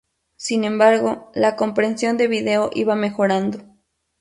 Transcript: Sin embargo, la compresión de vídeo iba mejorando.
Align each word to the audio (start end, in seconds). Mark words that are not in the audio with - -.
Sin 0.35 0.63
embargo, 0.63 1.29
la 1.35 1.55
compresión 1.55 2.17
de 2.17 2.27
vídeo 2.27 2.71
iba 2.73 2.95
mejorando. 2.95 3.59